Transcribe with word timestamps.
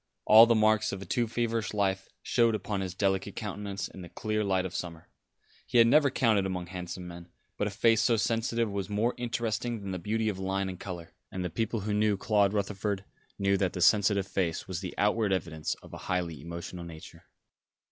All 0.25 0.47
the 0.47 0.55
marks 0.55 0.91
of 0.91 1.03
a 1.03 1.05
too 1.05 1.27
feverish 1.27 1.75
life 1.75 2.09
showed 2.23 2.55
upon 2.55 2.81
his 2.81 2.95
delicate 2.95 3.35
countenance 3.35 3.87
in 3.87 4.01
the 4.01 4.09
clear 4.09 4.43
light 4.43 4.65
of 4.65 4.73
summer. 4.73 5.07
He 5.67 5.77
had 5.77 5.85
never 5.85 6.09
counted 6.09 6.43
among 6.47 6.65
handsome 6.65 7.07
men; 7.07 7.29
but 7.55 7.67
a 7.67 7.69
face 7.69 8.01
so 8.01 8.17
sensitive 8.17 8.71
was 8.71 8.89
more 8.89 9.13
interesting 9.15 9.79
than 9.79 9.91
the 9.91 9.99
beauty 9.99 10.27
of 10.27 10.39
line 10.39 10.69
and 10.69 10.79
colour, 10.79 11.13
and 11.31 11.53
people 11.53 11.81
who 11.81 11.93
knew 11.93 12.17
Claude 12.17 12.51
Rutherford 12.51 13.03
knew 13.37 13.57
that 13.57 13.73
the 13.73 13.81
sensitive 13.81 14.25
face 14.27 14.67
was 14.67 14.79
the 14.81 14.95
outward 14.97 15.31
evidence 15.31 15.75
of 15.83 15.93
a 15.93 15.97
highly 16.09 16.41
emotional 16.41 16.83
nature. 16.83 17.25